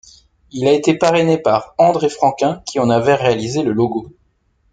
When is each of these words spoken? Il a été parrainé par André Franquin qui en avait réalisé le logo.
Il 0.49 0.67
a 0.67 0.71
été 0.73 0.95
parrainé 0.97 1.37
par 1.37 1.75
André 1.77 2.09
Franquin 2.09 2.63
qui 2.65 2.79
en 2.79 2.89
avait 2.89 3.13
réalisé 3.13 3.61
le 3.61 3.71
logo. 3.71 4.09